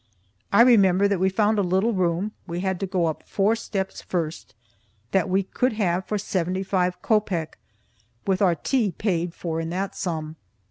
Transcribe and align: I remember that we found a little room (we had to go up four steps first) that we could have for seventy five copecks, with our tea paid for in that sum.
I 0.51 0.61
remember 0.63 1.07
that 1.07 1.19
we 1.19 1.29
found 1.29 1.59
a 1.59 1.61
little 1.61 1.93
room 1.93 2.31
(we 2.47 2.61
had 2.61 2.79
to 2.79 2.87
go 2.87 3.05
up 3.05 3.21
four 3.21 3.55
steps 3.55 4.01
first) 4.01 4.55
that 5.11 5.29
we 5.29 5.43
could 5.43 5.73
have 5.73 6.05
for 6.05 6.17
seventy 6.17 6.63
five 6.63 6.99
copecks, 7.03 7.59
with 8.25 8.41
our 8.41 8.55
tea 8.55 8.89
paid 8.97 9.35
for 9.35 9.59
in 9.61 9.69
that 9.69 9.93
sum. 9.95 10.37